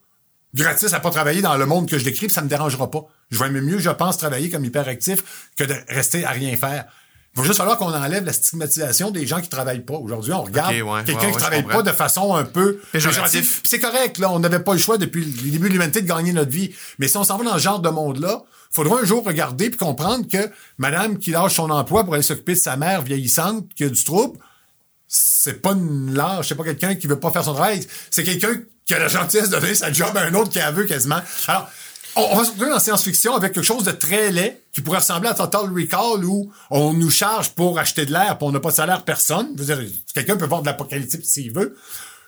[0.55, 3.07] gratis à pas travailler dans le monde que je décris, ça me dérangera pas.
[3.31, 6.85] Je vais mieux, je pense, travailler comme hyperactif que de rester à rien faire.
[7.37, 9.95] Il va juste falloir qu'on enlève la stigmatisation des gens qui travaillent pas.
[9.95, 10.73] Aujourd'hui, on regarde
[11.05, 13.61] quelqu'un qui travaille pas de façon un peu péjorative.
[13.65, 14.31] C'est correct, là.
[14.31, 16.73] On n'avait pas le choix depuis le début de l'humanité de gagner notre vie.
[17.01, 19.79] Mais si on s'en va dans ce genre de monde-là, faudra un jour regarder puis
[19.79, 23.83] comprendre que madame qui lâche son emploi pour aller s'occuper de sa mère vieillissante qui
[23.83, 24.39] a du trouble,
[25.09, 28.61] c'est pas une lâche, c'est pas quelqu'un qui veut pas faire son travail, c'est quelqu'un
[28.87, 31.21] qui a la gentillesse de donner sa job à un autre qui a vu quasiment.
[31.47, 31.71] Alors,
[32.17, 35.29] on, va se retrouver dans science-fiction avec quelque chose de très laid qui pourrait ressembler
[35.29, 38.71] à Total Recall où on nous charge pour acheter de l'air puis on n'a pas
[38.71, 39.49] de salaire personne.
[39.57, 41.77] Je veux dire, quelqu'un peut voir de l'apocalypse s'il veut.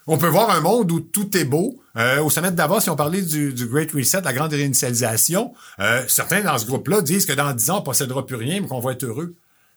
[0.09, 1.81] On peut voir un monde où tout est beau.
[1.97, 5.53] Euh, au sommet de Davos, si on parlait du, du Great Reset, la grande réinitialisation,
[5.81, 8.69] euh, certains dans ce groupe-là disent que dans 10 ans, on possédera plus rien, mais
[8.69, 9.35] qu'on va être heureux.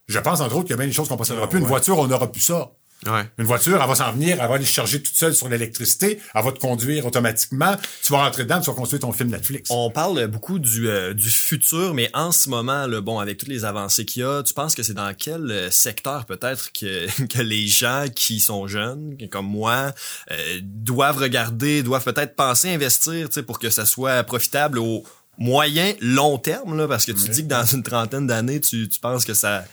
[0.08, 1.60] Je pense, entre autres, qu'il y a bien des choses qu'on possédera plus.
[1.60, 2.72] Une voiture, on n'aura plus ça.
[3.06, 6.44] Une voiture, elle va s'en venir, elle va aller charger toute seule sur l'électricité, elle
[6.44, 9.70] va te conduire automatiquement, tu vas rentrer dedans, tu vas construire ton film Netflix.
[9.72, 13.48] On parle beaucoup du, euh, du futur, mais en ce moment, le bon, avec toutes
[13.48, 17.08] les avancées qu'il y a, tu penses que c'est dans quel euh, secteur peut-être que,
[17.28, 19.94] que les gens qui sont jeunes, comme moi,
[20.32, 25.06] euh, doivent regarder, doivent peut-être penser investir pour que ça soit profitable au
[25.38, 29.00] moyen, long terme, là, parce que tu dis que dans une trentaine d'années, tu, tu
[29.00, 29.64] penses que ça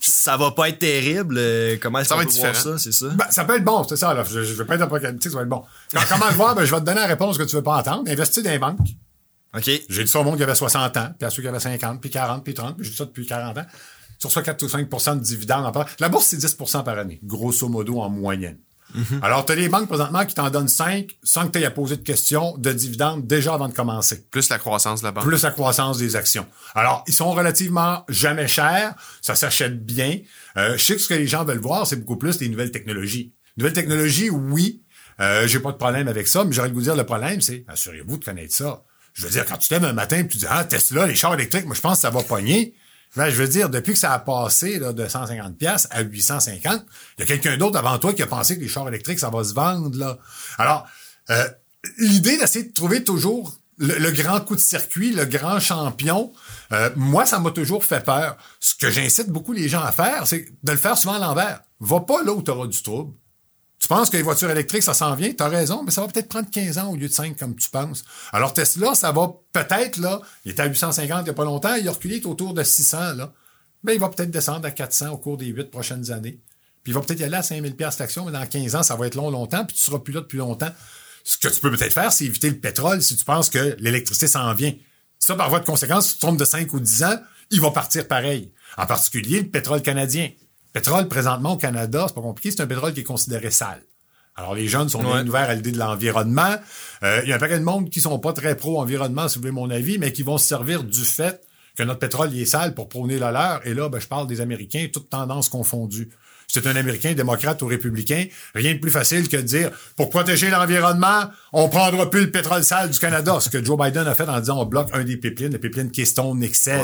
[0.00, 1.36] ça va pas être terrible.
[1.38, 3.08] Euh, comment est-ce qu'on peut voir ça, c'est ça?
[3.08, 4.14] Ben, ça peut être bon, c'est ça.
[4.14, 4.24] Là.
[4.24, 5.62] Je, je veux pas être apocalyptique, ça va être bon.
[6.08, 6.54] comment le voir?
[6.54, 8.10] Ben, je vais te donner la réponse que tu veux pas entendre.
[8.10, 8.78] Investir dans les banques.
[9.54, 9.64] OK.
[9.88, 12.00] J'ai dit ça au monde qui avait 60 ans, puis à ceux qui avaient 50,
[12.00, 13.66] puis 40, puis 30, puis j'ai dit ça depuis 40 ans.
[14.18, 15.72] Sur ça, 4 ou 5% de dividendes.
[15.98, 18.58] La bourse, c'est 10% par année, grosso modo en moyenne.
[18.94, 19.20] Mhm.
[19.22, 21.70] Alors, tu as les banques présentement qui t'en donnent 5 sans que tu aies à
[21.70, 24.24] poser de questions de dividendes déjà avant de commencer.
[24.30, 25.24] Plus la croissance de la banque.
[25.24, 26.46] Plus la croissance des actions.
[26.74, 30.18] Alors, ils sont relativement jamais chers, ça s'achète bien.
[30.56, 32.72] Euh, je sais que ce que les gens veulent voir, c'est beaucoup plus les nouvelles
[32.72, 33.32] technologies.
[33.56, 34.82] Nouvelles technologies, oui.
[35.20, 37.64] Euh, j'ai pas de problème avec ça, mais j'aurais de vous dire le problème, c'est
[37.68, 38.84] assurez-vous de connaître ça.
[39.12, 41.34] Je veux dire, quand tu t'aimes un matin et tu dis Ah, Tesla, les chars
[41.34, 42.74] électriques, moi je pense que ça va pogner.
[43.16, 46.84] Ben, je veux dire, depuis que ça a passé là, de 150 pièces à 850,
[47.18, 49.30] il y a quelqu'un d'autre avant toi qui a pensé que les chars électriques, ça
[49.30, 49.98] va se vendre.
[49.98, 50.18] là.
[50.58, 50.86] Alors,
[51.30, 51.48] euh,
[51.98, 56.32] l'idée d'essayer de trouver toujours le, grand coup de circuit, le grand champion,
[56.72, 58.36] euh, moi, ça m'a toujours fait peur.
[58.60, 61.62] Ce que j'incite beaucoup les gens à faire, c'est de le faire souvent à l'envers.
[61.80, 63.14] Va pas là où tu auras du trouble.
[63.80, 66.08] Tu penses que les voitures électriques, ça s'en vient, tu as raison, mais ça va
[66.08, 68.04] peut-être prendre 15 ans au lieu de 5 comme tu penses.
[68.30, 71.74] Alors Tesla, ça va peut-être, là, il était à 850 il n'y a pas longtemps,
[71.74, 73.32] il a reculé autour de 600, là.
[73.82, 76.38] Ben, il va peut-être descendre à 400 au cours des 8 prochaines années.
[76.84, 78.96] Puis il va peut-être y aller à 5000 pièces l'action, mais dans 15 ans, ça
[78.96, 80.70] va être long, longtemps, puis tu seras plus là depuis longtemps.
[81.24, 84.26] Ce que tu peux peut-être faire, c'est éviter le pétrole si tu penses que l'électricité
[84.26, 84.74] s'en vient.
[85.18, 87.18] Ça, par voie de conséquence, si tu tombes de 5 ou 10 ans,
[87.50, 88.52] il va partir pareil.
[88.76, 90.30] En particulier, le pétrole canadien.
[90.72, 93.82] Le pétrole, présentement, au Canada, c'est pas compliqué, c'est un pétrole qui est considéré sale.
[94.36, 96.54] Alors, les jeunes sont bien ouverts à l'idée de l'environnement.
[97.02, 99.42] Euh, il y a un paquet de monde qui sont pas très pro-environnement, si vous
[99.42, 101.42] voulez mon avis, mais qui vont se servir du fait
[101.76, 103.66] que notre pétrole est sale pour prôner la leur.
[103.66, 106.10] Et là, ben, je parle des Américains, toutes tendances confondues
[106.52, 110.50] c'est un Américain, démocrate ou républicain, rien de plus facile que de dire pour protéger
[110.50, 113.38] l'environnement, on prendra plus le pétrole sale du Canada.
[113.40, 115.90] Ce que Joe Biden a fait en disant on bloque un des pipelines, le pipeline
[115.90, 116.80] Keystone XL,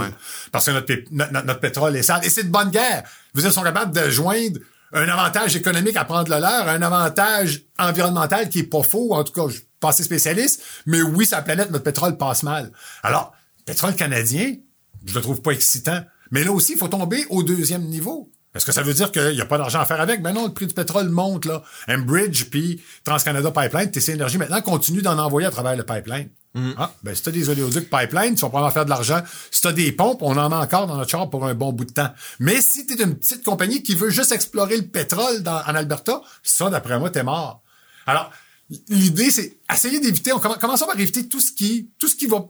[0.53, 2.25] parce que notre, pétrole est sale.
[2.25, 3.03] Et c'est de bonne guerre.
[3.35, 4.61] Vous êtes sont capables de joindre
[4.93, 9.25] un avantage économique à prendre le leur, un avantage environnemental qui est pas faux, en
[9.25, 12.71] tout cas, je suis pas assez spécialiste, mais oui, sa planète, notre pétrole passe mal.
[13.03, 14.55] Alors, pétrole canadien,
[15.05, 16.03] je le trouve pas excitant.
[16.31, 18.31] Mais là aussi, il faut tomber au deuxième niveau.
[18.57, 20.23] Est-ce que ça veut dire qu'il n'y a pas d'argent à faire avec?
[20.23, 21.63] Ben non, le prix du pétrole monte, là.
[21.89, 26.31] Enbridge puis TransCanada Pipeline, TC Énergie, maintenant, continue d'en envoyer à travers le pipeline.
[26.55, 26.73] Mm.
[26.79, 29.21] Ah, ben, si t'as des oléoducs pipeline, tu vas pouvoir faire de l'argent.
[29.51, 31.85] Si t'as des pompes, on en a encore dans notre char pour un bon bout
[31.85, 32.09] de temps.
[32.41, 36.23] Mais si t'es une petite compagnie qui veut juste explorer le pétrole dans, en Alberta,
[36.43, 37.63] ça, d'après moi, t'es mort.
[38.07, 38.31] Alors,
[38.89, 42.47] l'idée, c'est essayer d'éviter, on commence par éviter tout ce qui, tout ce qui va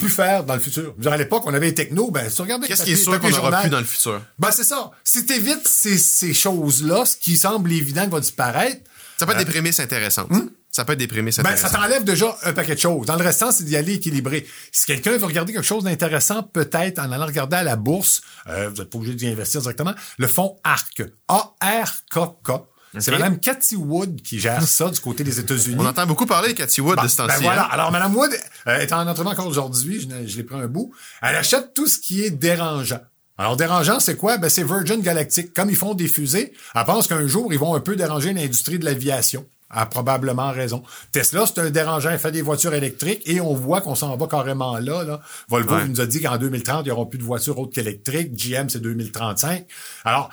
[0.00, 0.94] plus faire dans le futur.
[1.06, 2.66] à l'époque, on avait les technos, ben, regardez...
[2.66, 4.20] Qu'est-ce qui est sûr qu'on n'aura plus dans le futur?
[4.38, 4.90] Ben, c'est ça.
[5.04, 8.80] Si t'évites ces, ces choses-là, ce qui semble évident va disparaître...
[9.18, 10.30] Ça peut être des euh, prémices intéressantes.
[10.30, 10.48] Hmm?
[10.70, 11.70] Ça peut être des prémices intéressantes.
[11.70, 13.06] Ben, ça t'enlève déjà un paquet de choses.
[13.06, 14.46] Dans le restant, c'est d'y aller équilibré.
[14.72, 18.68] Si quelqu'un veut regarder quelque chose d'intéressant, peut-être en allant regarder à la bourse, euh,
[18.70, 21.02] vous n'êtes pas obligé d'y investir directement, le fonds ARC.
[21.28, 22.50] A-R-K-K.
[22.98, 25.76] C'est Mme Cathy Wood qui gère ça du côté des États-Unis.
[25.78, 27.36] On entend beaucoup parler de Cathy Wood de ce temps-ci.
[27.36, 27.66] Ben voilà.
[27.66, 27.70] Hein.
[27.70, 28.30] Alors, Mme Wood
[28.66, 30.00] euh, est en entraînement encore aujourd'hui.
[30.00, 30.92] Je, je l'ai pris un bout.
[31.22, 33.00] Elle achète tout ce qui est dérangeant.
[33.38, 34.38] Alors, dérangeant, c'est quoi?
[34.38, 35.54] Ben, c'est Virgin Galactic.
[35.54, 38.78] Comme ils font des fusées, elle pense qu'un jour, ils vont un peu déranger l'industrie
[38.78, 40.82] de l'aviation a probablement raison.
[41.12, 44.26] Tesla, c'est un dérangeant, il fait des voitures électriques et on voit qu'on s'en va
[44.26, 45.04] carrément là.
[45.04, 45.20] là.
[45.48, 48.34] Volvo nous a dit qu'en 2030, il n'y aura plus de voitures autres qu'électriques.
[48.34, 49.66] GM, c'est 2035.
[50.04, 50.30] Alors,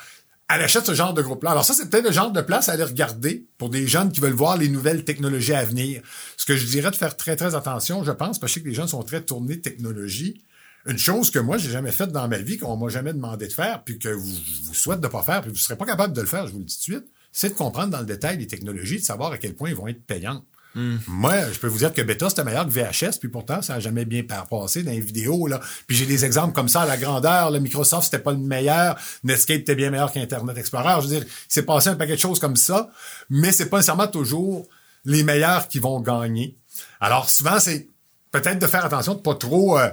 [0.50, 1.52] elle achète ce genre de groupe-là.
[1.52, 4.22] Alors ça, c'est peut-être le genre de place à aller regarder pour des jeunes qui
[4.22, 6.02] veulent voir les nouvelles technologies à venir.
[6.38, 8.88] Ce que je dirais de faire très, très attention, je pense, parce que les jeunes
[8.88, 10.42] sont très tournés technologie.
[10.86, 13.54] Une chose que moi, j'ai jamais faite dans ma vie, qu'on m'a jamais demandé de
[13.54, 16.22] faire, puis que vous, vous souhaitez de pas faire, puis vous serez pas capable de
[16.22, 18.38] le faire, je vous le dis tout de suite, c'est de comprendre dans le détail
[18.38, 20.46] les technologies, de savoir à quel point ils vont être payantes.
[20.78, 20.98] Hmm.
[21.08, 23.80] Moi, je peux vous dire que Beta, c'était meilleur que VHS, puis pourtant, ça n'a
[23.80, 25.48] jamais bien passé dans les vidéos.
[25.48, 25.60] Là.
[25.88, 27.50] Puis j'ai des exemples comme ça à la grandeur.
[27.50, 28.96] Le Microsoft, c'était pas le meilleur.
[29.24, 31.02] Netscape était bien meilleur qu'Internet Explorer.
[31.02, 32.92] Je veux dire, c'est passé un paquet de choses comme ça,
[33.32, 34.68] mais c'est pas nécessairement toujours
[35.04, 36.56] les meilleurs qui vont gagner.
[37.00, 37.88] Alors souvent, c'est
[38.32, 39.80] peut-être de faire attention de pas trop...
[39.80, 39.90] Euh,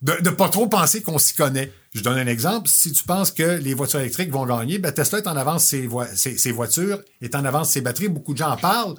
[0.00, 1.72] de pas trop penser qu'on s'y connaît.
[1.98, 2.68] Je donne un exemple.
[2.68, 5.88] Si tu penses que les voitures électriques vont gagner, ben Tesla est en avance ses,
[6.14, 8.08] ses voitures, est en avance ses batteries.
[8.08, 8.94] Beaucoup de gens en parlent.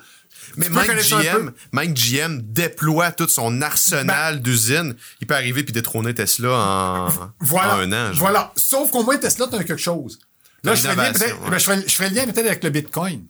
[0.57, 4.95] Mais Mike GM, Mike GM déploie tout son arsenal ben, d'usines.
[5.21, 7.09] Il peut arriver puis détrôner Tesla en,
[7.39, 8.11] voilà, un an.
[8.15, 8.51] Voilà.
[8.55, 10.19] Sauf qu'au moins Tesla, t'as quelque chose.
[10.63, 11.13] Là, je ferais, ben,
[11.57, 13.25] je, ferais, le lien peut-être avec le Bitcoin.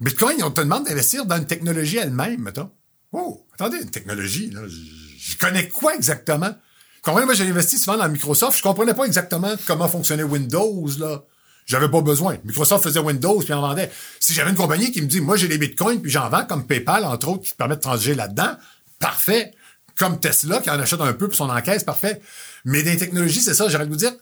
[0.00, 2.70] Bitcoin, on te demande d'investir dans une technologie elle-même, mettons.
[3.12, 4.62] Oh, attendez, une technologie, là.
[4.66, 6.54] Je, connais quoi exactement?
[7.04, 10.88] Quand même, moi, j'ai investi souvent dans Microsoft, je comprenais pas exactement comment fonctionnait Windows,
[10.98, 11.22] là.
[11.66, 12.36] J'avais pas besoin.
[12.44, 13.90] Microsoft faisait Windows puis en vendait.
[14.20, 16.66] Si j'avais une compagnie qui me dit, moi j'ai des bitcoins puis j'en vends comme
[16.66, 18.56] PayPal entre autres qui permet de transiger là-dedans,
[18.98, 19.52] parfait.
[19.96, 22.20] Comme Tesla qui en achète un peu pour son encaisse, parfait.
[22.64, 24.12] Mais les technologies, c'est ça, j'aurais de vous dire,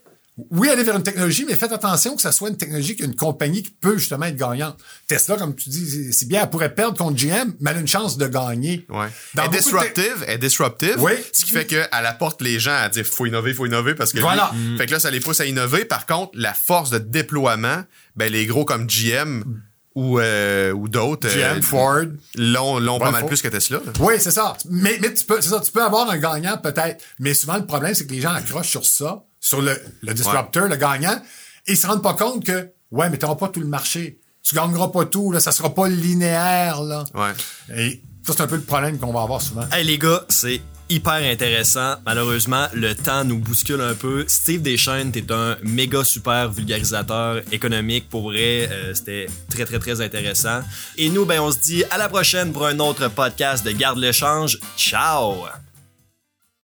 [0.51, 3.63] oui, aller vers une technologie, mais faites attention que ça soit une technologie qu'une compagnie
[3.63, 4.79] qui peut justement être gagnante.
[5.07, 7.89] Tesla, comme tu dis, c'est bien, elle pourrait perdre contre GM, mais elle a une
[7.89, 8.87] chance de gagner.
[8.89, 9.09] Ouais.
[9.37, 10.97] elle est disruptive, elle est disruptive.
[10.99, 11.13] Oui.
[11.33, 14.21] Ce qui fait qu'elle apporte les gens à dire faut innover, faut innover parce que
[14.21, 14.53] voilà.
[14.79, 15.85] fait que là, ça les pousse à innover.
[15.85, 17.85] Par contre, la force de déploiement,
[18.17, 19.43] ben les gros comme GM
[19.95, 22.05] ou euh, ou d'autres GM, euh, Ford
[22.37, 23.81] l'ont l'ont pas mal plus que Tesla.
[24.01, 24.57] Oui, c'est ça.
[24.71, 27.67] Mais mais tu peux c'est ça, tu peux avoir un gagnant peut-être, mais souvent le
[27.67, 31.21] problème c'est que les gens accrochent sur ça sur le, le disruptor, le gagnant,
[31.67, 34.19] et ils se rendent pas compte que, ouais, mais t'auras pas tout le marché.
[34.43, 37.05] tu gagneras pas tout, là, ça sera pas linéaire, là.
[37.13, 37.33] Ouais.
[37.77, 39.67] Et ça, c'est un peu le problème qu'on va avoir souvent.
[39.73, 41.97] Hey les gars, c'est hyper intéressant.
[42.07, 44.25] Malheureusement, le temps nous bouscule un peu.
[44.29, 48.09] Steve Deschaines, t'es un méga super vulgarisateur économique.
[48.09, 50.61] Pour vrai, euh, c'était très, très, très intéressant.
[50.99, 53.99] Et nous, ben, on se dit à la prochaine pour un autre podcast de Garde
[53.99, 54.59] le change.
[54.77, 55.47] Ciao!